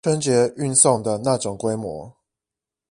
[0.03, 2.15] 春節運送的那種規模